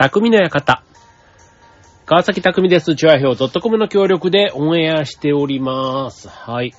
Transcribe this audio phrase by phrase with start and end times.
[0.00, 0.82] 匠の館。
[2.06, 2.96] 川崎匠です。
[2.96, 6.26] チュアヒョウ .com の協力でオンエアしております。
[6.30, 6.72] はい。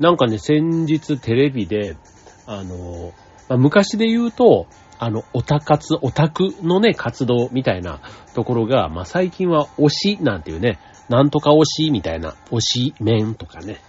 [0.00, 1.96] なんかね、先日テレビで、
[2.44, 3.12] あの、
[3.48, 4.66] まあ、昔で言うと、
[4.98, 8.00] あの、オタ活、オタクのね、活動みたいな
[8.34, 13.80] ところが、まあ、最近は推しなんていうね、なんとか推しみたいな、推し面とかね。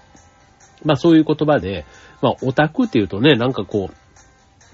[0.85, 1.87] まあ、そういう言葉で、
[2.21, 4.06] まあ、オタクっていうとね、なんかこう、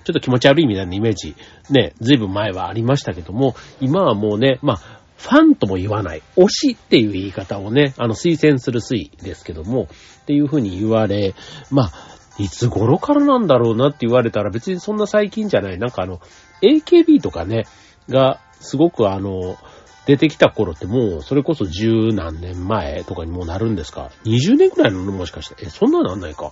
[0.04, 1.36] ちょっと気持ち悪いみたいなイメージ、
[1.70, 4.78] ね、ずいぶん前はありましたけども、今はもうね、まあ、
[5.18, 9.88] ファンとも言わない、推しっていう言い方をね、あの、推薦する推ですけども、
[10.24, 11.34] っていうふうに言われ、
[11.72, 11.92] まあ、
[12.40, 15.78] いつ頃からなんだろうなって言われたら別にそんな最近じゃない。
[15.78, 16.20] なんかあの、
[16.62, 17.66] AKB とかね、
[18.10, 19.58] が、すごくあの、
[20.06, 25.00] 出てきた頃ってもう、それこそ十何年前とかにもうなるんですか ?20 年くらいの？
[25.12, 25.66] もしかして。
[25.66, 26.52] え、そんななんないか。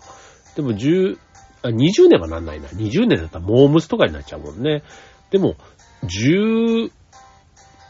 [0.56, 1.20] でも10、あ、
[1.64, 2.68] 20年はなんないな。
[2.70, 4.84] 20年だったらモームスとかになっちゃうもんね。
[5.30, 5.56] でも、
[6.04, 6.92] 10、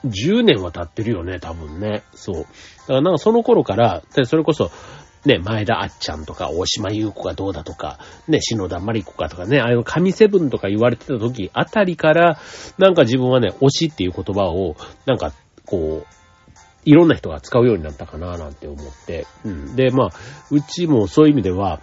[0.05, 2.03] 10年は経ってるよね、多分ね。
[2.13, 2.35] そう。
[2.35, 4.71] だからなんかその頃から、それこそ、
[5.25, 12.39] ね、前田あっちゃんとか、大島優子がどうだとか、ね、篠田まり子かとかね、ああいう神セブンとか言われてた時あたりから、
[12.79, 15.31] なんか自分はね、推しっていう言葉を、なんか、
[15.65, 16.21] こう、
[16.85, 19.27] いろんな人が使うようになったかななんて思って。
[19.45, 19.75] うん。
[19.75, 20.09] で、まあ、
[20.49, 21.79] うちもそういう意味では、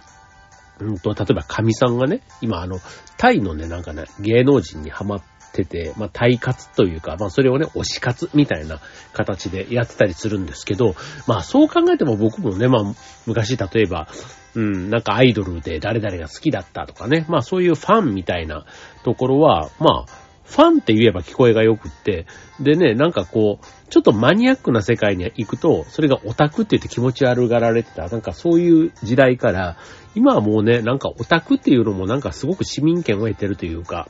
[0.79, 2.79] うんと、例えば神さんがね、今あの、
[3.17, 8.79] タイのね、なんかね、芸能人にハマってて、まあ、タイ活というか、まあ、それをね、推し活みたいな
[9.13, 10.95] 形でやってたりするんですけど、
[11.27, 12.83] まあ、そう考えても僕もね、まあ、
[13.25, 14.07] 昔例えば、
[14.55, 18.65] うん、なんかアイドルで誰々が好きだったとかね、まあ、そういうファンみたいな
[19.03, 22.25] ところは、まあ、ファンって言えば聞こえが良くって、
[22.59, 29.77] でね、なんかこう、ちょっとマニアックな世界に行くと、それがオタクって言って気持ち悪がられてた、なんかそういう時代から、
[30.15, 34.09] 今はもうね、なんかオタクっていうのもなんかすごく市民権を得てるというか、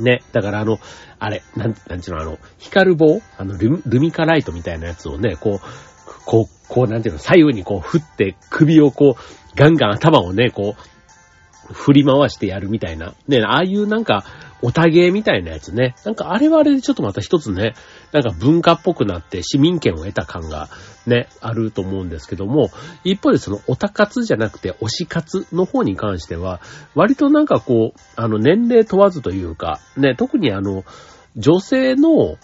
[0.00, 0.78] ね、だからあの、
[1.18, 13.14] あれ、なん、なんちゅうの、あの、光る棒あのル、ルミカライトみたいなやつをね、こう、こう、こう、なんていうの、左右にこう振って首をこう、ガンガン頭をね、こう、振り回してやるみたいな。
[13.26, 14.24] ね、ああいうなんか、
[14.62, 15.94] おたげみたいなやつね。
[16.04, 17.74] なんかあれはあれでちょっとまた一つね、
[18.12, 20.68] なんか文化っぽくなって市民権を得た感が
[21.06, 22.70] ね、あると思うんですけども、
[23.04, 26.60] 一方でそのおたかつじゃなくて推し活の方に関しては、
[26.94, 30.84] 割となんかこう、あの年齢問わずというか、ね、特にあの、
[31.36, 32.36] 女性の、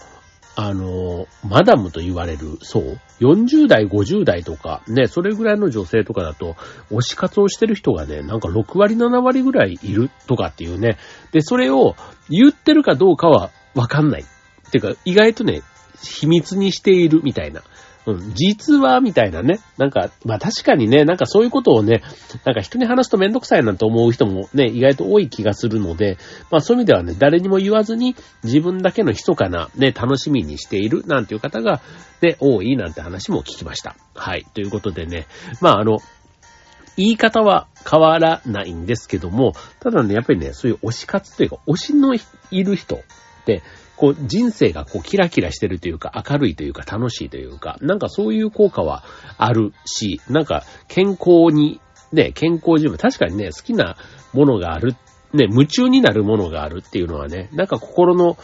[0.56, 6.56] あの、マダムと言われるそう、40代、50代とか、ね、それぐらいの女性とかだと、
[6.90, 10.96] 推し活をしてる人がね、なんか6割、7割ぐらいいるとかっていうね。
[11.32, 11.96] で、それを
[12.30, 14.24] 言ってるかどうかはわかんない。
[14.70, 15.62] てか、意外とね、
[16.02, 17.62] 秘密にしているみたいな。
[18.06, 19.60] うん、実は、みたいなね。
[19.78, 22.02] なんか、まあ確かにね、なんかそういうことをね、
[22.44, 26.18] なんか人に話すとめんどくさいなんて思う人もね、意外と多い気がするので、
[26.50, 31.80] まあそういう意味ではね、誰にも言わずに自分だけの密かなね、楽しみにしているなんていう方が
[32.20, 33.96] ね、多いなんて話も聞きました。
[34.14, 34.46] はい。
[34.52, 35.26] ということでね、
[35.60, 35.98] まああの、
[36.96, 42.98] 言い方は変わらないんですけども、ただね、やっぱりね、そういう推し活というか、推しのいる人っ
[43.44, 43.62] て、
[43.96, 49.04] こう、人生がこう、キラキラしてるというか、明るいというか、楽しいというか、なんかそういう効果は
[49.38, 51.80] あるし、なんか、健康に、
[52.12, 53.96] ね、健康自分、確かにね、好きな
[54.32, 54.92] ものがある、
[55.32, 58.36] ね、夢中になるものがあるっていうのはね、なんか心の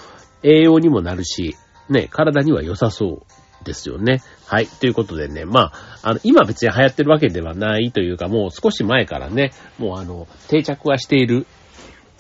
[0.43, 1.56] 栄養にもなるし、
[1.88, 4.22] ね、体には良さそうですよね。
[4.47, 4.67] はい。
[4.67, 5.72] ということでね、まあ、
[6.03, 11.47] あの、今別に流行ってるわけではないというか、もう少し前からね、もうあの、定着はしている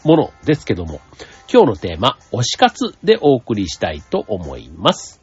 [0.04, 1.00] ものですけども、
[1.52, 5.19] 今日のテーマ、推し活でお送りしたいと思います。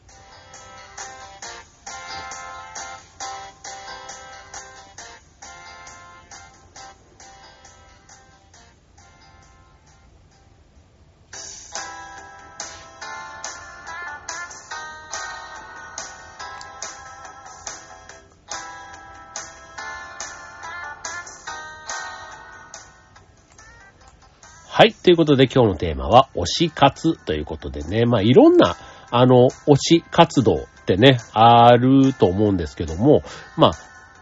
[24.77, 24.93] はい。
[24.93, 28.05] ということで今日のテーマは推し活ということでね。
[28.05, 28.77] まあいろんな、
[29.09, 33.23] あの、推し活動ってね、あると思うんですけども、
[33.57, 33.71] まあ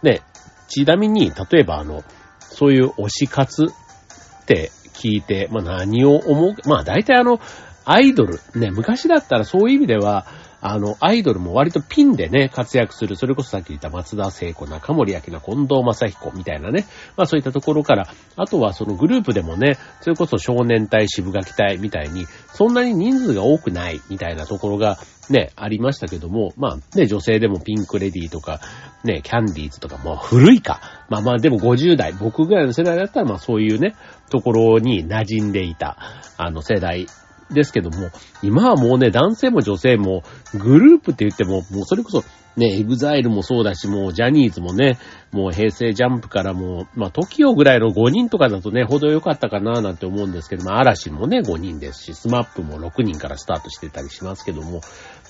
[0.02, 0.22] ね、
[0.69, 2.06] ちなみに、例えばあの、
[2.40, 7.42] そういう推し活って聞いて、まあ何を思う、まあ大体あの、
[7.84, 10.25] アイドル、ね、昔だったらそういう意味では、
[10.68, 24.98] あの、アイドルも割とピンでね、活躍する、それこそさっき言った松田聖子、中森明菜、近藤正彦みたいなね、まあそういったところから、あとはそのグループでもね、それこそ少年隊、渋垣隊みたいに、そんなに人数が多くないみたいなところが
[25.30, 28.60] ね、ありましたけども、まあね、女性でもピンクレディーとか、
[29.04, 30.82] ね、キャンディーズとか、もう古いか。
[31.10, 33.94] まあまあでも50代、僕ぐらいの世代だったらまあそういうね、
[34.32, 35.98] ところに馴染んでいた、
[36.38, 37.06] あの世代
[37.51, 38.09] ですけども、
[38.42, 42.24] 今はもうね、男性も女性も、グループって言っても、もうそれこそ、
[42.57, 44.97] ね、 EXILE もそうだし、もうジャニーズもね、
[45.31, 54.81] もう平成ジャンプからもう、まあ、TOKIO ぐらいの5人とかだとね、ほど良かったかななんて思うんですけど、まあ、嵐もね、5人ですし、 SMAP も6人からスタートしてたりしますけども、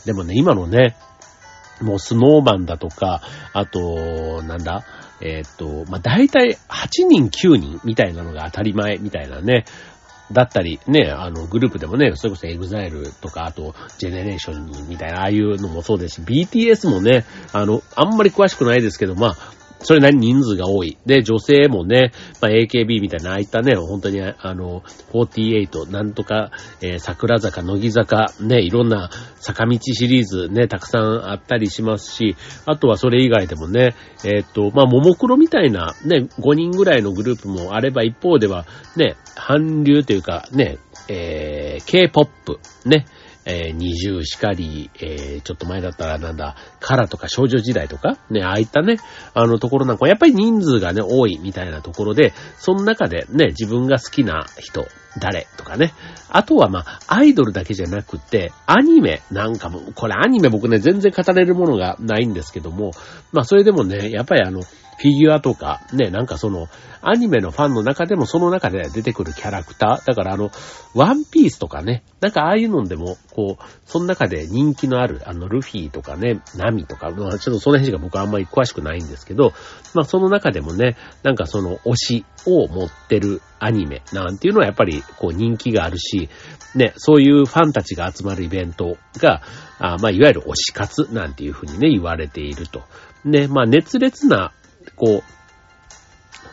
[0.05, 0.95] でもね、今のね、
[1.81, 3.21] もう Snow Man だとか、
[3.53, 4.85] あと、なんだ、
[5.21, 9.65] えー、っと、まあ、大体8人9人みたいなのが当たり前みたいなね、
[10.31, 19.37] だったり、ね、あの、グループでもね、それこそ EXILE とか、あと、 GENERATIONS みたいな、ああいうのもそうですし、BTS もね、あの、あんまり詳しくないですけど、まあ、
[19.85, 20.97] それなりに人数が多い。
[21.05, 22.11] で、女性もね、
[22.41, 24.81] まあ、AKB みたいな、ああいったね、本当に、あの、
[25.13, 26.49] 48、なんとか、
[26.81, 32.35] えー、桜坂、乃木坂、ね、いろんな坂道シリーズね、たくさんあったりしますし、
[32.65, 33.93] あとはそれ以外でもね、
[34.23, 38.65] えー、っと、まあ、ももクロみたいな、ね、5人ぐらいのグループもあれば、一方では、
[38.95, 43.05] ね、韓流というか、ね、えー、K-POP、ね、
[43.45, 48.97] えー、二重しかり、えー、ちょっと前だったらなんだ、カラとか少女時代とか、ね、ああいったね、
[49.33, 54.85] あのところなんか、やっぱり人数がね、多いみたいなところで、その中でね、自分が好きな人、
[55.19, 55.47] 誰？
[55.57, 55.93] とかね。
[56.29, 62.91] あとはまあ、アイドルだけじゃなくて、アニメなんかも、これアニメ僕ね、全然語れるものがないんですけども、
[63.31, 66.67] まあそれでもね、やっぱりあの、フィギュアとか、ね、なんかその、
[67.01, 70.51] アニメのファンの中でもその中で出てくるキャラクター、だからあの、
[70.93, 79.53] ワンピースとかね、なんかああいうのでも、こう、その中で人気のある、あの、ルフィとかね、ナミとか、まあ、ちょっとその辺が僕はあんまり詳しくないんですけど、
[79.93, 86.29] まあその中でもね、なんかその推しを持ってるアニメなんていうのはやっぱりこう人気があるし、
[86.75, 89.41] ね、そういうファンたちが集まるイベントが、
[89.79, 92.83] あまあいわゆる推し活なんていうふうにね、言われていると。
[93.23, 94.51] ね、まあ熱烈な
[94.95, 95.23] こう、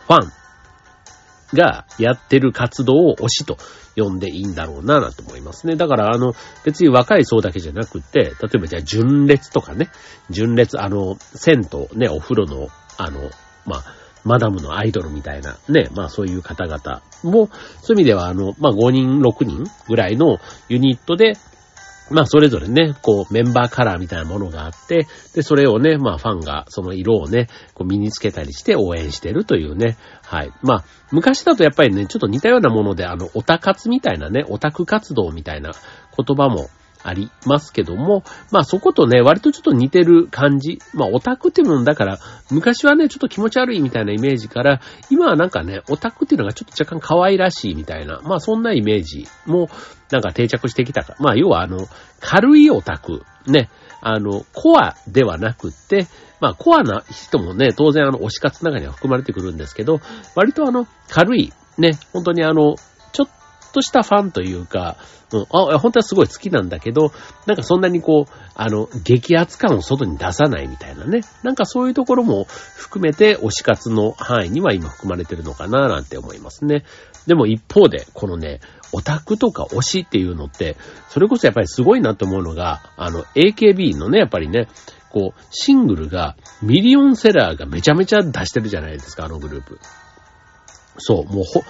[0.06, 3.58] ファンがやってる活動を推しと
[3.96, 5.76] 呼んでいいんだろうな、なと思いますね。
[5.76, 6.34] だから、あの、
[6.64, 9.90] 別に若い層だけじゃなくて、例えばじゃあ、純烈とかね、
[10.30, 13.30] 純烈、あの、銭湯、ね、お風呂の、あの、
[13.66, 13.84] まあ、
[14.24, 17.48] マダムのアイドルみたいな、ね、まあそういう方々も、
[17.82, 20.38] そういう意味では、あの、まあ5人、6人ぐらいの
[20.69, 21.34] ユニットで、
[22.10, 30.52] まあ、それぞれね、こう、メンバーカラーみたいなものがあって、で、それをね、まあ、ファンが、その色をね、こう、身につけたりして応援してるというね、はい。
[30.62, 35.72] まあ、昔だとやっぱりね、ちょっと似たようなもので、あの、オタ活みたいなね、オタク活動みたいな
[36.16, 36.69] 言葉も
[37.02, 40.78] ありますけども、まあそことね、割とちょっと似てる感じ。
[40.94, 42.19] まあオタクっていうもんだから、
[42.50, 49.69] 昔はね、ちょっと気持ち悪いみたいなイメージから、今はなんかね、オタクっていうのがちょっと若干可愛らしいみたいな、まあそんなイメージも
[50.10, 51.16] なんか定着してきたか。
[51.19, 51.87] まあ要はあの、
[52.20, 53.69] 軽いオタク、ね、
[54.00, 56.06] あの、コアではなくって、
[56.40, 60.00] まあコアな人もね、当然あの、推し活の中には含まれてくるんですけど、
[60.34, 62.76] 割とあの、軽い、ね、本当にあの、
[63.72, 64.96] としたファンというか、
[65.32, 67.12] うん、あ、本当はすごい好きなんだけど、
[67.46, 71.22] なんかそんなにこう、あの、激圧感を外に出さないみたいなね。
[71.42, 76.84] なんかそういうところも含めて推し活の範囲には今含まれてるのかななんて思いますね。
[77.26, 78.60] でも一方で、このね、
[78.92, 80.76] オタクとか推しっていうのって、
[81.08, 84.69] それこそやっぱりすごいなと思うのが、あの、AKB のね、やっぱりね、
[85.10, 89.78] こう、シングルが、ミリオンセラーがめちゃめちゃ出してるじゃないですか、あのグループ。
[90.98, 91.62] そう、もうほ、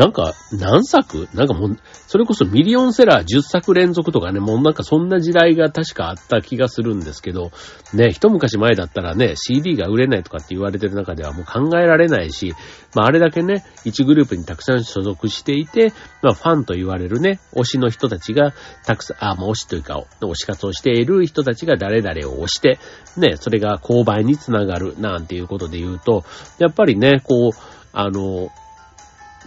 [0.00, 1.28] なんか、何作？
[1.34, 7.50] なんかもう、それこそミリオンセラー10作連続とかね、もうなんかそんな時代が確かあった気がするんですけど、
[7.92, 12.54] ね、一昔前だったらね、CD が売れないとかって言われてる中ではもう考えられないし、
[12.94, 15.92] まああれだけね、1グループにたくさん所属していて、
[16.22, 18.54] まあファンと言われるね、推しの人たちが
[18.86, 22.78] たくさん、あ、もう推しというか、推し活をしている人たちが誰々を推して、
[23.18, 26.24] ね、それが購買につながるなんていうことで言うと、
[26.58, 27.50] やっぱりね、こう、
[27.92, 28.50] あの、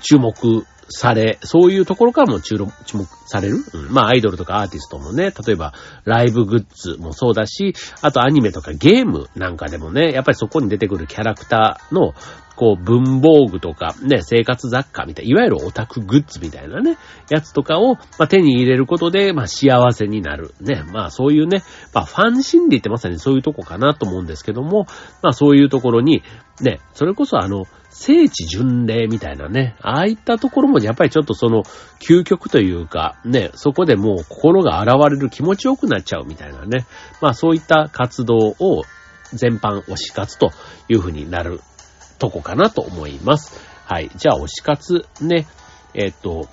[0.02, 2.72] 注目され、そういうところからも注目
[3.28, 5.74] される、うん、まあ、アイドルとかアーティストもね、例えば、
[6.06, 12.14] ライブグッズもそうだし、あとアニメとかゲームなんかでもね、やっぱりそこに出てくるキャラクターの、
[12.56, 16.98] こう、文房具とか、ね、生活雑貨みたいな、いわゆるオタクグッズみたいなね、
[17.30, 20.54] やつとかを、まあ、手に入れることで、まあ、幸せになる。
[20.62, 24.86] ね、まあ、そういうね、まあ、ファン心理ってまさにそういうとこかなと思うんですけども、
[25.22, 26.24] まあ、そういうところに、
[26.62, 31.64] ね、それこそあの、聖地巡礼みたいなね、ああいったところもやっぱりちょっとその、
[32.00, 36.86] 究極というか、ね、そこでもう心が現れる気持ちよくなっちゃうみたいなね、
[37.22, 38.84] まあそういった活動を
[39.32, 40.52] 全般推し活と
[40.90, 41.62] いうふうになる
[42.20, 43.60] とこかなと思います。
[43.86, 44.10] はい。
[44.16, 45.48] じゃあ推し活ね、
[45.94, 46.48] えっ、と、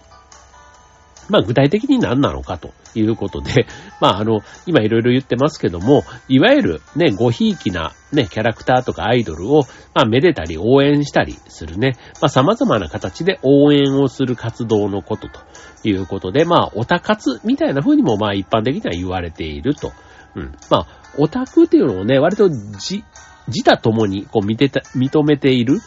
[1.28, 3.66] まあ具体的に何なのかということで、
[4.00, 9.62] まああの、今いろいろ言ってますけども、いわゆるね、ごひいきなね、キャラクターとかアイドルを、
[9.94, 15.40] まあめでたり応援したりするね、まあ様々な形で応援をする活動のことと
[15.84, 19.92] いうことで、まあオタ活みたいな風にもまあ一般的には言われていると。
[20.34, 20.52] うん。
[20.70, 20.86] まあ、
[21.18, 23.04] オタクっていうのをね、割とじ、
[23.50, 25.80] 自他ともにこう見てた、認めている、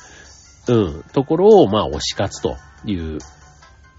[0.68, 3.18] うん、ところを、まあ、推し活という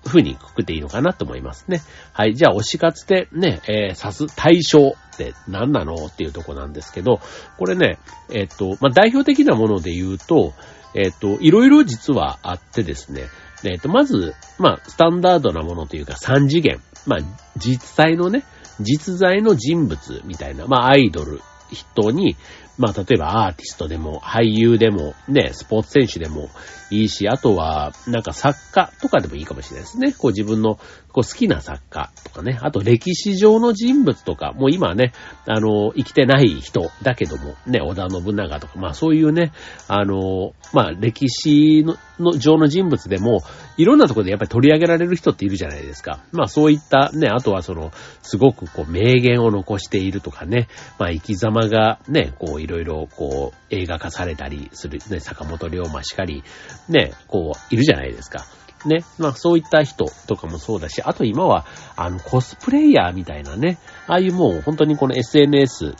[0.04, 1.80] 風にくくっていいのかなと思いますね。
[2.12, 2.34] はい。
[2.34, 7.20] じゃあ、推し活ってね、えー、指す対象って何なのっていうとこなんですけど、
[7.58, 7.98] これね、
[8.30, 10.52] えっ、と、まあ、代表的なもので言うと、
[10.94, 13.24] えっ、と、いろいろ実はあってですね、
[13.64, 16.80] えっ、と、まず、まあ、スタンダードなものというか3次元。
[17.06, 17.20] まあ、
[17.56, 18.44] 実際のね、
[18.80, 21.40] 実在の人物みたいな、まあ、アイドル、
[21.70, 22.36] 人に、
[22.78, 26.48] まあ、例えばアーティストでも、俳優でも、ね、スポーツ選手でも
[26.90, 30.12] いいし、あとは、なんか作家とかでもいいかもしれないですね。
[30.12, 30.78] こう自分の
[31.14, 35.12] こう好きな作家とかね、あと歴史上の人物とか、もう今ね、
[35.46, 39.52] あの、生きてない人だけども、ね、織田信長とか、まあそういうね、
[39.86, 43.42] あの、まあ歴史のの上の人物でも、
[43.76, 46.20] いろんなところでやっぱり取り上げられる人っているじゃないですか。
[46.32, 56.42] まあそういったね、あとはその、すごくこう名言を残しているとかね、まあ生き様がね、こういろいろこう映画化されたりする、ね、坂本龍馬しかり、
[56.88, 58.44] ね、こういるじゃないですか。
[58.86, 59.04] ね。
[59.18, 61.64] まあそういった人とかもそうだし、あと今は、
[61.96, 65.94] あの、コスプレイヤーみたいなね、ああいうもう本当にこの SNS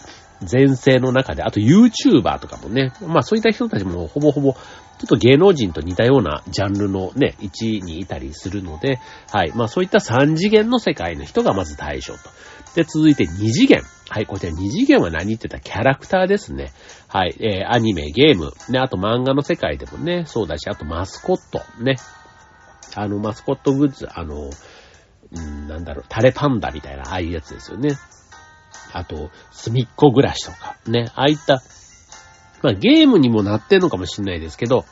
[0.44, 4.58] 全盛の中で、あと YouTuber とかもね、まあそういった人たちもほぼほぼ、ちょ
[5.04, 9.52] っと芸能人と似たようなジャンルのね、位置にいたりするので、はい。
[9.54, 12.20] まあそういった3次元の世界の人がまず対象と。
[12.74, 13.82] で、続いて2次元。
[14.08, 16.72] はい、こちら2次元は何って言ったらキャラクターですね。
[17.08, 21.96] はい、えー、アニメ、ゲーム、ね、あと漫画の世界でもね、そうだし、あとマスコット、ね。
[22.94, 24.50] あの、マスコットグッズ、あの、
[25.36, 27.90] うん、なんだろう、タレパンダみたいな、ああいうやつですよね。
[28.94, 31.62] あと、すみっこ暮らしとか、ね、ああいった、
[32.62, 34.84] まあゲームにもなってんのかもしれないですけど、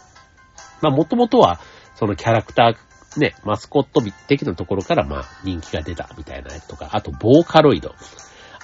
[0.80, 1.60] まあもともとは、
[1.94, 7.94] そのキャラクター、ね、マスコット的なところからまあ人気が出たみたいなやつとか、あとボーカロイド、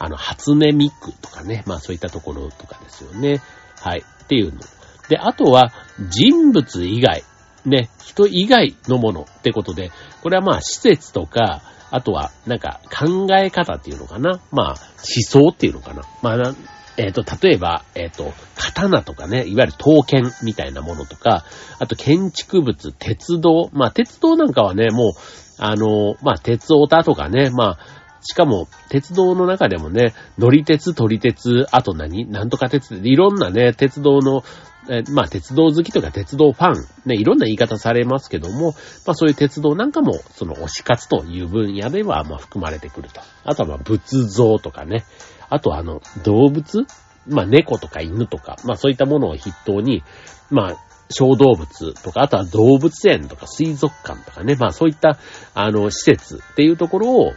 [0.01, 3.41] あの、初音ミックとかね、まあそういったところとかですよね。
[3.81, 4.05] はい。
[4.25, 4.61] っていうの。
[5.09, 5.73] で、あとは
[6.09, 7.23] 人物以外、
[7.65, 9.91] ね、人以外のものってことで、
[10.23, 14.41] これはまあ施設とか、あとはなんか考え方っていうのかな。
[14.51, 14.77] まあ思
[15.23, 16.03] 想っていうのかな。
[16.23, 16.55] まあ
[16.99, 21.45] えっ、ー、と、例えば、えっ、ー、と、刀とかね、いわゆる刀剣みたいなものとか、
[21.79, 25.13] あと建築物、鉄道、まあ鉄道なんかはね、もう、
[25.59, 32.27] あの、まあ鉄オタとかね、まあ、しかも、鉄道の中でもね、乗り鉄、撮り鉄、あと何？
[32.31, 34.43] なんとか鉄いろんなね、鉄道の
[34.91, 38.73] えまあ、鉄道好きとか鉄道ファン、ね、いろんな言い方されますけども、
[39.07, 43.21] まあ、そういう鉄道なんかも、その推し活という分野では、まあ、含まれてくると。
[43.45, 45.05] あとは、まあ、仏像とかね。
[45.51, 46.87] あとは、あの、動物？
[47.27, 50.03] まあ、猫とか犬とか、まあ、そういったものを筆頭に、
[50.51, 50.77] まあ、
[51.11, 55.19] 小動物とか、あとは動物園とか水族館とかね、まあそういった、
[55.55, 57.33] あの、施設っていうところを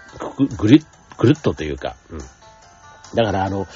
[0.58, 0.82] ぐる、
[1.18, 2.20] ぐるっとというか、うん。
[3.16, 3.68] だからあの、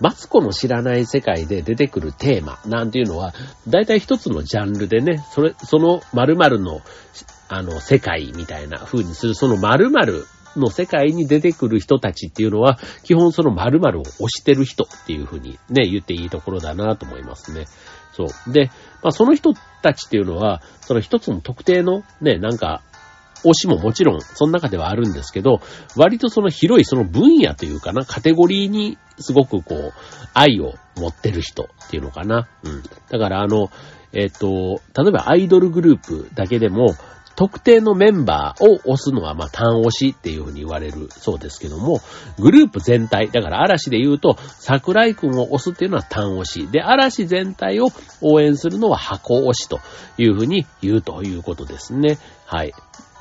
[0.00, 3.34] マツコの知らない世界で出てくるテーマなんていうのは、
[3.68, 6.80] 大体一つのジャンルでね、それ、その〇〇の、
[7.48, 10.24] あの、世界みたいな風にする、その〇〇
[10.56, 17.66] の世界に出てくる人たちっていうのは、基本その〇〇を推してる人っていう風にね、言っていいところだなと思いますね。
[18.12, 18.52] そう。
[18.52, 18.70] で、
[19.02, 19.52] まあその人
[19.82, 22.82] たちっていうのは、その一つの特定のね、なんか、
[23.42, 25.60] 推しももちろん、その中ではあるんですけど、
[25.96, 29.92] 割とその広いその分野というかな、カテゴリーにすごくこう、
[30.34, 32.48] 愛を持ってる人っていうのかな。
[32.62, 32.82] うん。
[32.82, 33.70] だからあの、
[34.12, 36.94] えっ、と、例えばアイドルグループだけでも、
[37.36, 42.00] 特定のメンバーを押すのは、まあ、単押しっていうふうに言われるそうですけども、
[42.38, 46.68] グループ全体、だから嵐で言うと、桜井くんを押すっていうのは単押し。
[46.68, 47.88] で、嵐全体を
[48.20, 49.80] 応援するのは箱押しと
[50.18, 52.18] いうふうに言うということですね。
[52.46, 52.74] はい。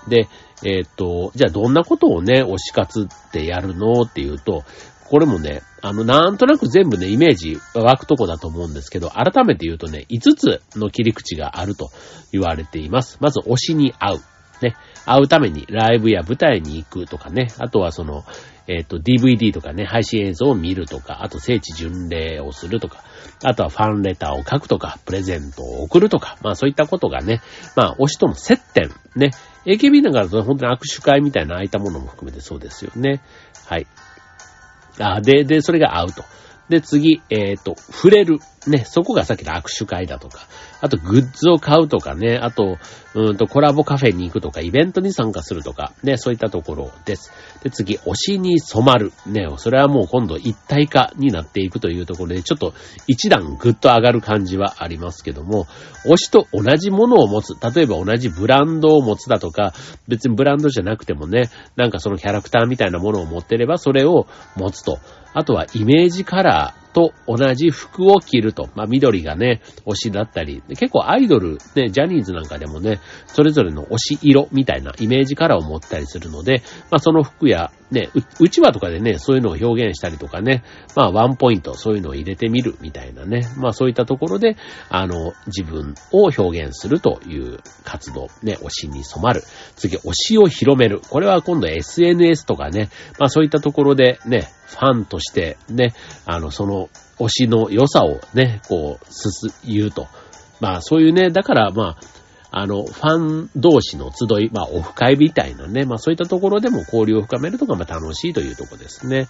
[0.07, 0.27] で、
[0.63, 4.01] えっ、と、じゃあどんなことをね、推し活ってやるの？
[4.01, 4.63] っていうと、
[5.09, 11.89] これもね、あの、なんとなく全部ね、イメージ湧くとこだと思うんですけど、改めて言うとね、5つの切り口があると
[12.31, 13.17] 言われています。
[13.19, 14.19] まず、推しに会う。
[14.61, 14.75] ね。
[15.05, 17.47] 会うためにライブや舞台に行くとかね。
[17.57, 18.23] あとはその、
[18.67, 23.03] えっ、ー、と、DVD とかね、配信映像を見るとか、あと聖地巡礼をするとか、
[23.43, 27.41] あとはファンレターを書くとか、プレゼントを送るとか、まあそういったことがね、
[27.75, 29.31] まあ推しとの接点、ね。
[29.65, 33.21] AKB なんかだと本当に握手会みたいなああいったものも含めてそうですよね。
[33.65, 33.87] はい。
[34.99, 36.23] あ、で、で、それが合うと。
[36.69, 38.39] で、次、えっ、ー、と、触れる。
[38.67, 40.47] ね、そこがさっきの握手会だとか。
[40.81, 42.77] あとグッズを買うとかね、あと、
[43.15, 47.31] うんとコラボカフェに行くとか、イベントに参加するとか、ね、そういったところです。
[47.63, 49.11] で、次、推しに染まる。
[49.25, 52.73] ね、それはもう今度一体化になっていくというところで、ちょっと
[53.07, 55.65] 一段ぐっと上がる感じはありますけども、
[56.05, 57.55] 推しと同じものを持つ。
[57.59, 59.73] 例えば同じブランドを持つだとか、
[60.07, 64.99] 別にブランドじゃなくてもね、なんかそのキャラクターみたいなものを持ってれば、それを持つと。
[65.33, 68.69] あとはイメージカラーと同じ服を着ると。
[68.75, 80.63] まあ、緑がね、推しだったり、結構アイドル、ね、ジャニーズなんかでもね、それぞれの推し色みたいなイメージカラーを持ったりするので、まあ、その服や、ね、うちわとかでね、そういうのを表現したりとかね、
[80.95, 84.57] まあ、ワンポイント、そういうのを入れてみるみたいなね、まあ、そういったところで、
[84.89, 89.41] あの、自分を表現するという活動、ね、推しに染まる。
[89.75, 91.01] 次、推しを広める。
[91.09, 95.93] これは今度 SNS とかね、まあ、そういったところでね、ファンとしてね、
[96.25, 96.88] あの、その
[97.19, 100.07] 推しの良さをね、こう、すす、言うと。
[100.59, 101.97] まあそういうね、だからまあ、
[102.51, 109.27] あの、ファン同士の集い、まあオフ会みたいなね、まあそういったところでも交流を深めるとかまあ楽しいというところですね。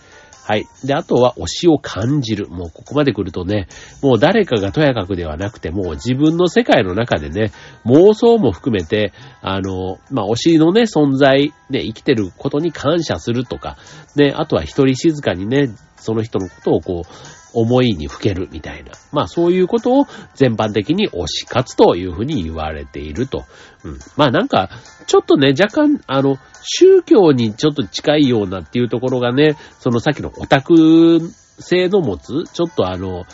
[0.49, 0.65] はい。
[0.83, 2.47] で、あとは推しを感じる。
[2.47, 3.67] もうここまで来るとね、
[4.01, 7.51] もう誰かがとやかくではなくて、もう自分の世界の中でね、
[7.85, 13.77] 妄想も含めて、あの、まあ、推しのね、存在、ね、生きてることに感謝するとか、
[14.15, 18.91] ね、あとは一人静かにね、その人のことをこう、思いにふけるみたいな。
[19.11, 23.45] まあそういうことを全般的に推し活というふうに言われていると。
[23.83, 23.99] うん。
[24.17, 24.69] まあなんか、
[25.07, 31.19] ちょっとね、若干、あの、宗教にちょっと近いようなっていうところがね、そのさっきのオタク
[31.59, 33.25] 性の持つ、ちょっとあの、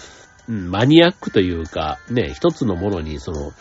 [0.47, 3.51] うん、マニアックというか、ね、一つのものにその、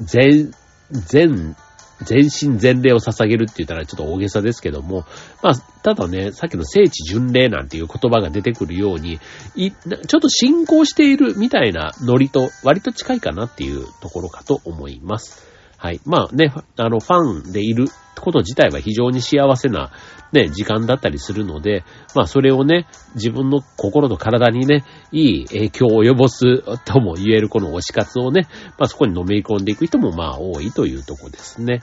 [0.00, 0.52] 全、
[0.90, 1.56] 全
[2.02, 5.06] 全身全霊を捧げるって言ったらちょっと大げさですけども、
[5.42, 9.18] まあ、ただね、さっきの聖地巡礼なんていう言葉が出てくるように、
[9.54, 15.55] い、ちょっと進行しているみたいなノリと割と近いかなっていうところかと思います。
[15.78, 16.00] はい。
[16.04, 17.86] まあね、あの、ファンでいる
[18.20, 19.92] こと自体は非常に幸せな、
[20.32, 31.82] ね、時間だったりするので、まあそれをね、自分の心と体にね、いい影響を及ぼすとも言えるこの推し活をね、まあそこにのめり込んでいく人もまあ多いというとこですね。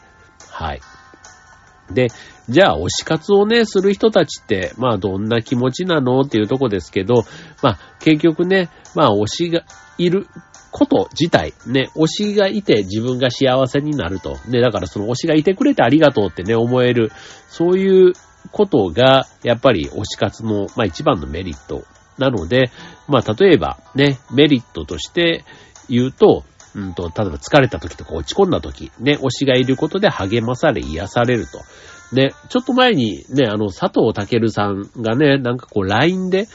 [0.49, 0.81] はい。
[1.91, 2.07] で、
[2.49, 7.25] じゃあ、推し活をね、する人たちって、まあ、どんな気持ちなのっていうとこですけど、
[7.61, 9.65] まあ、結局ね、まあ、推しが
[9.97, 10.27] いる
[10.73, 14.37] こと自体、ね、推しがいて自分が幸せになると。
[14.47, 17.11] ね、だからその推しがいてくれてありがとうってね、思える、
[17.47, 18.13] そういう
[18.51, 21.85] ことが、やっぱり推し活の、まあ一番のメリット
[22.17, 22.71] なので、
[23.07, 25.45] まあ例えばね、メリットとして
[25.87, 26.43] 言うと、
[26.75, 31.59] うんと、例えば疲れた時とか落ち込んだ時、ね、推しがいることで励まされ、癒されると。
[32.13, 36.47] ね、ちょっと前にね、あの、佐藤健さんがね、なんかこう LINE で、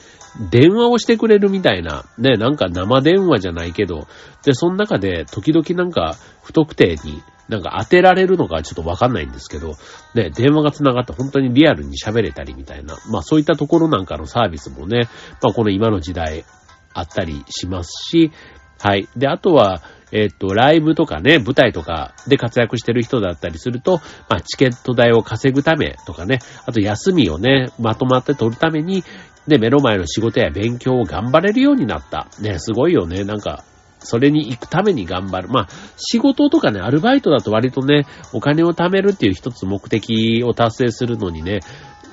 [0.50, 4.06] 電話をしてくれるみたいな、ね、なんか生電話じゃないけど、
[4.44, 9.74] で、その中で時々なんか不特定になんか当てられるのかちょっとわかんないんですけど、
[10.14, 15.08] ね、電話が繋がって本当にリアルに喋れたりみたいな、まあそういったところなんかのサービスもね、
[15.42, 16.44] まあこの今の時代
[16.92, 18.32] あったりしますし、
[18.80, 19.08] はい。
[19.16, 29.04] で、あとは、えっ、と、ライブとかね、舞台とかで活躍してる人だったりすると、まあ、チケット代を稼ぐためとかね、あと休みをね、まとまって取るために、
[29.46, 32.28] で、目の前の仕事や勉強を頑張れるようになった。
[32.40, 33.24] ね、すごいよね。
[33.24, 33.64] なんか、
[34.00, 35.48] それに行くために頑張る。
[35.48, 41.60] まあ、仕事とかね、アルバイトだと割とね、お金を貯めるっていう一つ目的を達成するのにね、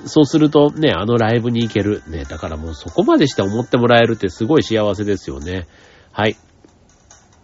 [0.06, 2.02] そうするとね、あのライブに行ける。
[2.08, 5.66] ね、だからもうそこまでして思ってもらえるってすごい幸せですよね。
[6.12, 6.36] はい。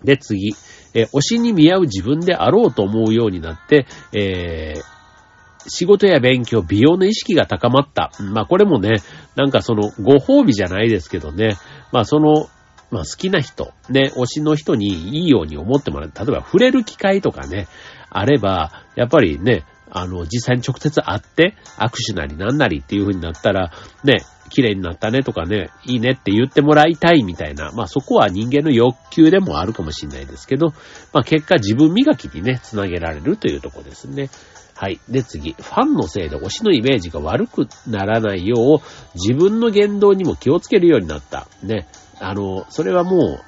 [0.05, 0.55] で、次。
[0.95, 8.11] え推しに見合う自分であろうと思うようになって、えー、仕事や勉強、美容の意識が高まった。
[8.21, 9.01] まあこれもね、
[9.37, 11.57] なんかそのご褒美じゃないですけどね、
[11.93, 12.49] まあその、
[12.91, 16.13] まあ好きな人、ね、推しの人にいいように思ってもらう。
[16.15, 17.69] 例えば触れる機会とかね、
[18.11, 23.73] あれば、やっぱりね、あの、実際に直接会って、握手なりなんなりっていう風になったら、
[24.05, 30.69] ね、綺麗になったねとかね、いいねって言ってもらいたいみたいな、まあそこは人間の欲求でもあるかもしれないですけど、
[31.13, 34.29] まあ結果自分磨きにね、つなげられるというとこですね。
[34.75, 35.01] はい。
[35.09, 35.53] で、次。
[35.53, 38.81] ファンのせいで推しのイメージが悪くならないよう、
[39.15, 41.47] 自分の言動にも気をつけるようになった。
[41.63, 41.87] ね。
[42.21, 43.41] あの、それはもう、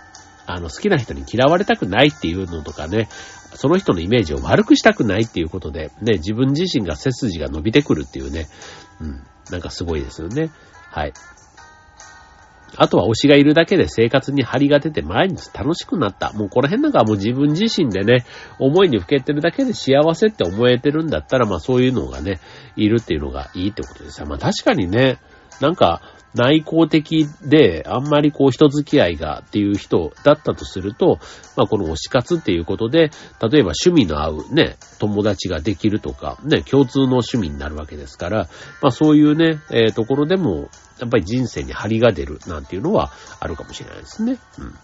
[0.47, 3.09] あの、好きな人に嫌われたくないっていうのとかね、
[3.55, 8.49] その人のイメージを悪くしたくないっていうことで、ね、自分自身が背筋が伸びてくるっていうね、
[9.01, 10.51] うん、なんかすごいですよね。
[10.95, 11.13] はい。
[12.77, 16.33] あとは推しがいるだけで生活に張りが出て毎日楽しくなった。
[16.33, 18.25] もうこの辺なんかはもう自分自身でね、
[18.61, 22.41] 思いにふけてるだけで幸せって思えてるんだったら、まあそういうのがね、
[22.77, 24.29] いるっていうのがいいってことですよ。
[24.29, 25.19] まあ確かにね、
[25.61, 26.01] なんか、
[26.35, 31.19] 内向的で、あんまりこう人付き合いがっていう人だったとすると、
[31.57, 33.11] まあこの推し活っていうことで、例え
[33.63, 38.49] ば趣味の合うね、友達ができるとか、ね、共通の趣味になるわけですから、
[38.83, 40.69] まあそういうね、えー、ところでも、
[40.99, 44.39] やっぱり人生に張りが出るなんていうのはあるかもしれないですね。
[44.59, 44.75] うん。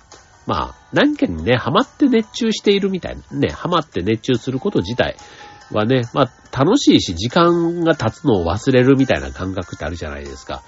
[0.46, 5.16] まあ、何かにね、ハマって熱中しているみたいな、ね、ハマって熱中すること自体
[5.72, 10.62] はね、まあ楽しいし、時間が経つのを忘れるみたいな感覚ってあるじゃないですか。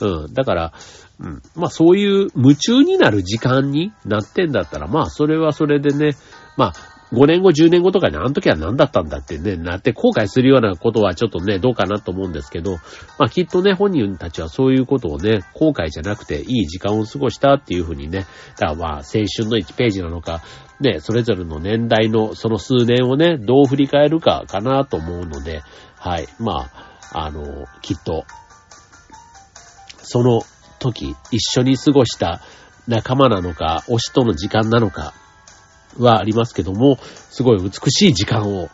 [0.00, 0.34] うん。
[0.34, 0.72] だから、
[1.18, 1.42] うん。
[1.54, 6.16] まあそういう夢中になる時間になってんだったら、まあそれはそれでね、
[6.56, 6.72] まあ
[7.12, 12.78] 5年後、10年後とかにあの時は何だったんだってね、なって後悔するようなことはちょっとね、どうかなと思うんですけど、
[13.18, 18.26] まあきっとね、本人たちはそういうことをね、後悔じゃなくていい時間を過ごしたっていうふうにね、
[18.58, 20.42] だからまあ青春の1ページなのか、
[20.80, 25.62] ね、それぞれの年代のその数年をね、どう振り返るかかなと思うので、
[25.96, 26.28] はい。
[26.38, 26.68] ま
[27.12, 28.24] あ、あの、きっと、
[30.06, 30.42] その
[30.78, 32.40] 時、一緒に過ごした
[32.86, 35.14] 仲間なのか、推しとの時間なのか
[35.98, 38.68] はありますけども、すごい美しい時間を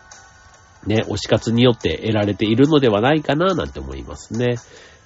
[0.87, 4.57] ね、推し活によって得られているのではないかな、なんて思いますね。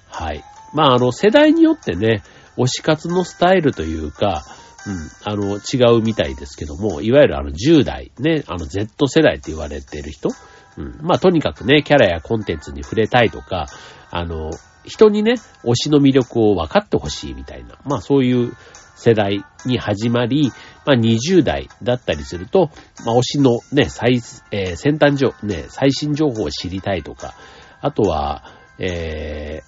[0.09, 0.43] はい。
[0.73, 2.23] まあ、あの、世代によってね、
[2.57, 4.43] 推し活のスタイルというか、
[4.85, 10.29] うん、あの、違うみたいですけども、いわゆるあの、10代、ね、あの、Z 世代って言われてる人、
[10.77, 13.67] うん、まあ、とにかくね、キャラやコンテンツに触れたいとか、
[14.11, 14.51] あの、
[14.87, 18.53] 人にね、推しの魅力を分かってほしいみたいな、まあそういう
[18.95, 20.51] 世代に始まり、
[20.85, 22.71] まあ20代だったりすると、
[23.05, 24.21] まあ推しのね、最、
[24.51, 27.35] えー、先端情、ね、最新情報を知りたいとか、
[27.81, 28.43] あとは、
[28.79, 29.61] え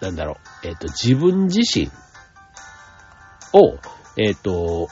[0.00, 1.90] ー、なんだろう、えっ、ー、と、自分自身
[3.52, 3.78] を、
[4.16, 4.88] えっ、ー、と、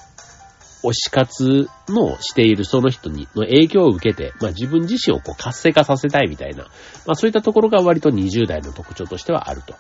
[0.89, 6.65] 推し活のしているその人に、の影響を受けて、まあ自分自身をこう活性化させたいみたいな、
[7.07, 9.75] まあそういったところが割と20代の特徴としてはあると。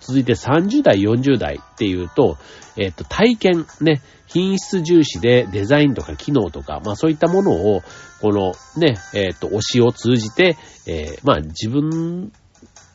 [0.00, 2.36] 続いて30代、40代っていうと、
[2.76, 7.82] えっ、と、体験、ね、品質重視でデザインとか機能とか、まあそういったものを、
[8.20, 12.32] このね、えっ、と、推しを通じて、えー、まあ自分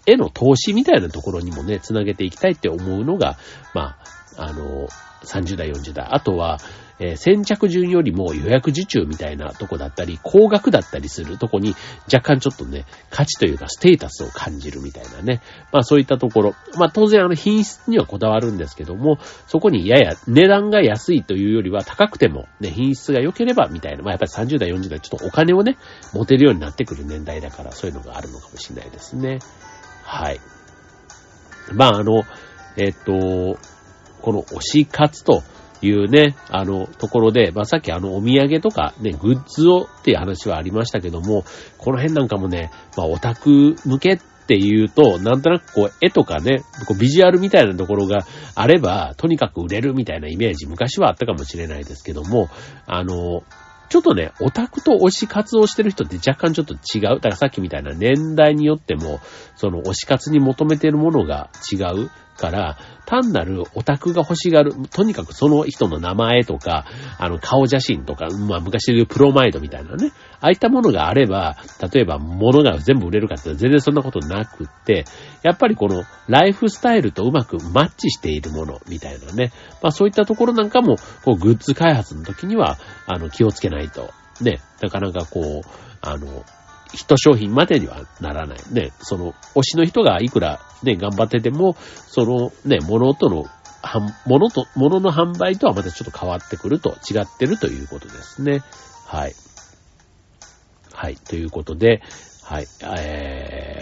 [0.05, 3.37] への投資みたいなところにもね、つなげていきたいって思うのが、
[3.73, 3.97] ま
[4.37, 4.87] あ、あの、
[5.23, 6.07] 30代、40代。
[6.09, 6.59] あとは、
[6.99, 11.75] えー、先着順よりも予約受注みたいなとこだったり、高額だったりするとこに
[12.11, 15.41] 若干ちょっとね、価値というかステータスを感じるみたいなね。
[15.71, 16.55] まあそういったところ。
[16.77, 24.03] まあ当然あの品質にはこだわるんですけども、そこにやや値段が安いというよりは高くてもね、品質が良ければみたいな。
[24.03, 25.77] まあやっぱり30代、40代ちょっとお金をね、
[26.13, 29.39] 持てるようになってくる年代だからそういうのがあるのかもしれないですね。
[30.03, 30.39] はい。
[31.73, 32.23] まああの、
[32.77, 33.57] えっと、
[34.21, 35.43] この推し活と
[35.81, 41.43] いうね、あの、ところで、まあ、さっきあの、お土産とかね、グッズをっていう話はありましたけども、
[41.77, 52.49] この辺なんかもね、まあ、オタク向けっていうと、なんとなくこう、絵とかね、こうビジュアルみたいなところがあれば、とにかく売れるみたいなイメージ、昔はあったかもしれないですけども、
[52.85, 53.43] あの、
[53.89, 57.01] ちょっとね、オタクと推し活をしてる人って若干ちょっと違う。
[57.01, 59.19] だからさっきみたいな年代によっても、
[59.55, 62.09] その推し活に求めてるものが違う。
[62.37, 66.85] から、単なるオタクが欲しがる、とにかくその人の名前とか、
[67.17, 71.57] あの、顔写真とか、まあ昔で言うプロマイドみたいなね、ああいったものがあれば、
[71.91, 75.05] 例えば物が全部売れるかって全然そんなことなくって、
[75.41, 85.67] やっぱりこのライフスタイルとうまくマッチしているものみたいなね、まあそういったところなんかも、こうグッズ開発の時には、あの、気をつけないと、ね、なかなかこう、
[86.01, 86.43] あの、
[86.93, 88.57] 一商品までにはならない。
[88.71, 91.75] ね、その、推しの人がいくらね、頑張ってても、
[92.07, 93.45] そのね、物との、
[94.25, 98.61] 物と、物の販売とはまたちょっと変わってくると、違ってるということですね。
[99.05, 99.33] はい。
[100.93, 101.15] はい。
[101.15, 102.01] ということで、
[102.43, 102.67] はい。
[102.83, 103.81] え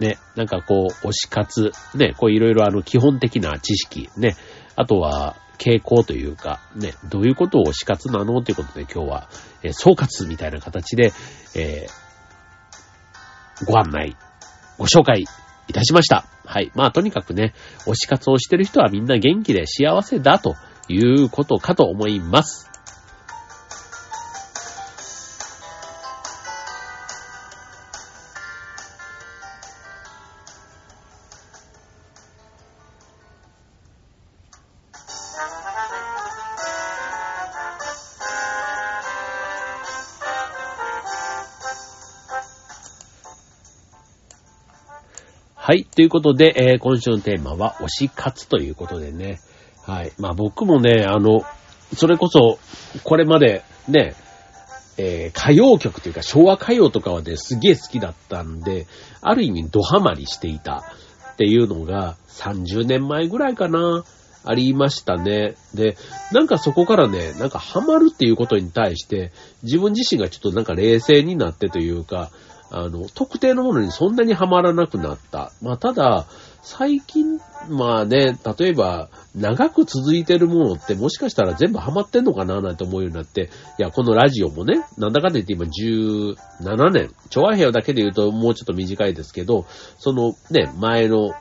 [0.00, 4.36] ー、ね、なんかこう、推し活、ね、こういろいろあの基本的な知識、ね、
[4.74, 8.42] あとは傾向というか、ね、どういうことを推し活なの？
[8.42, 9.28] ということで今日は、
[9.62, 11.12] えー、総括みたいな形で、
[11.54, 12.05] えー
[13.64, 14.16] ご案内、
[14.78, 15.24] ご紹介
[15.68, 16.26] いたしました。
[16.44, 16.70] はい。
[16.74, 17.54] まあ、とにかくね、
[17.86, 20.54] 推し活をしてる人はみんな元気で幸せだと
[20.88, 22.70] いうことかと思います。
[45.66, 45.84] はい。
[45.84, 49.40] ということで、えー、今週のテーマは推し活ということでね。
[49.84, 50.12] はい。
[50.16, 51.42] まあ僕もね、あの、
[51.92, 52.60] それこそ、
[53.02, 54.14] これまでね、
[54.96, 58.86] えー、歌謡曲というか昭和歌謡とかはね、すげえ好きだったんで、
[59.22, 60.84] ある意味ドハマりしていた
[61.32, 64.04] っていうのが30年前ぐらいかな。
[64.48, 65.56] ありましたね。
[65.74, 65.96] で、
[66.30, 69.32] なんかそこからね、なんかハマるっていうことに対して、
[69.64, 72.30] 自分自身がちょっとなんか冷静になってというか、
[72.70, 75.52] あの、特定のものにそんなにはまらなくなった。
[75.62, 76.26] まあ、ただ、
[76.62, 89.66] 最近、まあね、例えば、長く続いてるものってもしかしたら全部ハマってんのかななんて思うようになって、いや、このラジオもね、なんだかんだ言って今17年、調和平和だけで言うともうちょっと短いですけど、
[89.98, 91.34] そのね、前の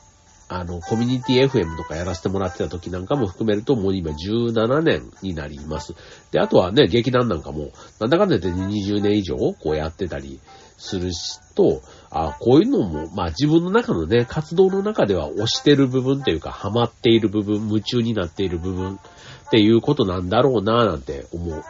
[0.47, 5.95] あの、コミュニティ FM とかやらせてもらってた時なんかも含めると、もう今17年になります。
[6.31, 10.39] で、あとはね、劇団なんかも、なんだかんだ言って20年以上こうやってたり
[10.77, 21.63] するしと、あこういうのも、まあ自分の中のね、活動の中では推してる部分っていうか、ハマっている部分、夢中になっている部分っていうことなんだろうななんて思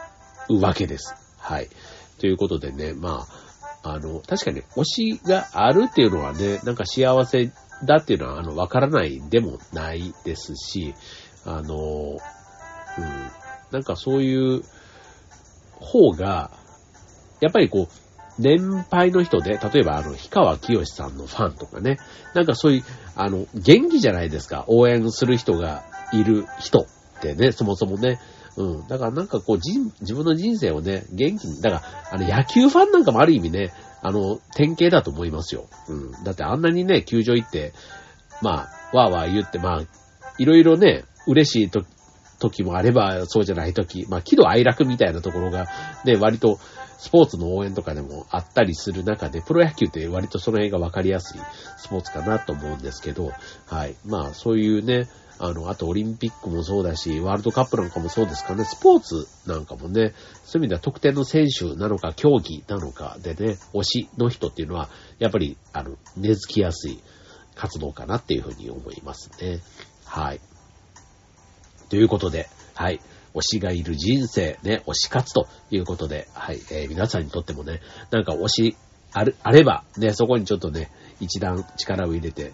[0.48, 1.14] うわけです。
[1.38, 1.68] はい。
[2.18, 3.26] ということでね、ま
[3.82, 7.52] あ、あの、確かに推しがあるっていうのはね、なんか幸せ
[7.84, 10.94] だっていうのは、あの、わからないでもないですし、
[11.44, 12.16] あの、
[12.98, 13.30] うん、
[13.70, 14.62] なんかそういう
[15.72, 16.50] 方が、
[17.40, 18.05] やっぱりこう、
[18.38, 21.98] 年配の人で、例えばあの、氷川きよしさんのファンとかね、
[22.34, 26.86] なんかそういう、あの、元気じゃないですか、応援する人がいる人っ
[27.20, 28.18] てね、そもそもね。
[28.56, 28.88] うん。
[28.88, 33.72] だからなんかこう、人自分の人生をね、元気に、だから、あの、野球ファンなんかもある意味ね、
[34.02, 35.66] あの、典型だと思いますよ。
[35.88, 36.24] うん。
[36.24, 37.72] だってあんなにね、球場行って、
[38.42, 39.82] まあ、わーわー言って、まあ、
[40.38, 41.84] いろいろね、嬉しいと
[42.38, 45.66] 時もあれば、そうじゃない時、まあ、喜怒哀楽みたいなところが、
[46.04, 46.58] ね、割と、
[46.98, 51.40] スポーツの応援とかでもあったりする中で、プロ野球って割とその辺が分かりやすい
[51.76, 53.32] スポーツかなと思うんですけど、
[53.66, 53.94] はい。
[54.04, 67.02] まあ、そういうね、あの、あとオリンピックもそうだし、ワールドカップなんかもそうですかね、スポーツなんかもね、そういう意味では特定の選手なのか、競技なのかでね、推しの人っていうのは、やっぱり、あの、根付きやすい
[67.54, 69.60] 活動かなっていうふうに思いますね。
[70.06, 70.40] はい。
[71.90, 73.00] ということで、はい。
[73.34, 76.60] 推しがいる人生、ね、推し活ということで、はい。
[76.70, 78.76] えー、皆さんにとってもね、なんか推し
[79.12, 82.52] ある、あれば、ね、そこにちょっとね、一段力を入れて、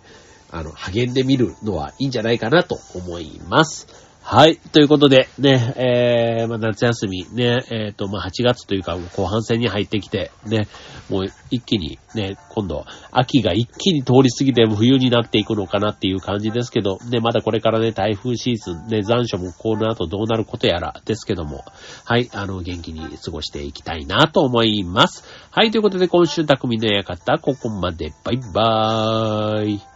[0.51, 3.89] あの、励んでみるのはいいんじゃないかなと思います。
[4.25, 4.57] はい。
[4.57, 10.69] ということで、ね、えー、まあ、夏休み、ね、えっ、ー、と、まあ、8月というか、後半戦に入ってきて、ね、
[11.11, 21.65] もう一気に、ね、今度、秋が一気に通り過ぎて冬になっていくのかなっていう感じですけど、ね、まだこれからね、台風シーズン、ね、残暑もこの後どうなることやらですけども、
[22.05, 25.25] はい、あの、元気に過ごしていきたいなと思います。
[25.51, 29.92] はい、ということで、今週匠の館、ここまで、バイバーイ。